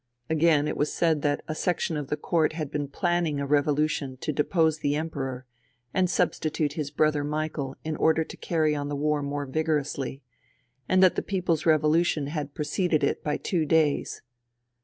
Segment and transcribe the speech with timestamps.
[0.31, 4.17] Again, it was said that a section of the court had been planning a revolution
[4.21, 5.45] to depose the Emperor
[5.93, 10.23] and substitute his brother Michael in order to carry on the war more vigorously;
[10.89, 14.23] and that the people's revolution had preceded it by two days.